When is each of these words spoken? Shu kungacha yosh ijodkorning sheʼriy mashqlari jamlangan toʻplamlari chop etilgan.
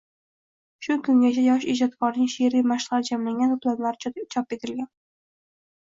Shu 0.87 0.95
kungacha 1.07 1.43
yosh 1.49 1.67
ijodkorning 1.75 2.33
sheʼriy 2.37 2.67
mashqlari 2.73 3.09
jamlangan 3.13 3.55
toʻplamlari 3.55 4.23
chop 4.37 4.61
etilgan. 4.61 4.95